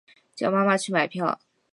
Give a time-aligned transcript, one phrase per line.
[0.33, 1.39] 叫妈妈去买票